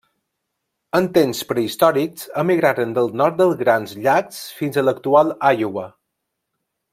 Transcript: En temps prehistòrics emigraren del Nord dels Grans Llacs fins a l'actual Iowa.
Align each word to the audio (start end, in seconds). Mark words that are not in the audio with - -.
En 0.99 1.09
temps 1.17 1.41
prehistòrics 1.51 2.25
emigraren 2.43 2.95
del 2.95 3.13
Nord 3.21 3.37
dels 3.43 3.55
Grans 3.61 3.93
Llacs 4.07 4.41
fins 4.63 4.81
a 4.83 4.89
l'actual 4.89 5.31
Iowa. 5.59 5.87